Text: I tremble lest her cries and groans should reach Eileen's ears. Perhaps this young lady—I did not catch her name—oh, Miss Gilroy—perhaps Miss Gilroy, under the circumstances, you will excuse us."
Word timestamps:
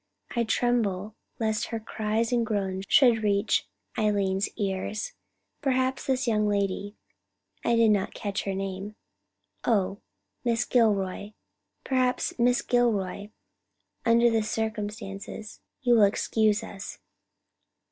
I 0.35 0.45
tremble 0.45 1.13
lest 1.39 1.67
her 1.67 1.79
cries 1.79 2.31
and 2.31 2.43
groans 2.43 2.85
should 2.89 3.21
reach 3.21 3.67
Eileen's 3.99 4.49
ears. 4.57 5.13
Perhaps 5.61 6.07
this 6.07 6.27
young 6.27 6.47
lady—I 6.47 7.75
did 7.75 7.91
not 7.91 8.15
catch 8.15 8.45
her 8.45 8.55
name—oh, 8.55 9.99
Miss 10.43 10.65
Gilroy—perhaps 10.65 12.39
Miss 12.39 12.63
Gilroy, 12.63 13.29
under 14.03 14.31
the 14.31 14.41
circumstances, 14.41 15.59
you 15.83 15.93
will 15.93 16.03
excuse 16.05 16.63
us." 16.63 16.97